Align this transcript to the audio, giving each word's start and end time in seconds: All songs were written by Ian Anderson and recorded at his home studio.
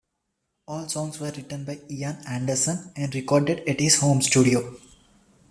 All 0.67 0.89
songs 0.89 1.19
were 1.19 1.27
written 1.29 1.63
by 1.63 1.79
Ian 1.87 2.17
Anderson 2.25 2.91
and 2.95 3.13
recorded 3.13 3.59
at 3.69 3.79
his 3.79 3.97
home 3.99 4.19
studio. 4.19 4.75